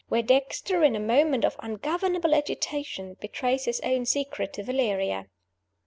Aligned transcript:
where 0.09 0.23
Dexter, 0.23 0.83
in 0.83 0.95
a 0.95 0.99
moment 0.99 1.45
of 1.45 1.55
ungovernable 1.59 2.33
agitation, 2.33 3.13
betrays 3.19 3.65
his 3.65 3.79
own 3.81 4.03
secret 4.07 4.51
to 4.53 4.63
Valeria. 4.63 5.27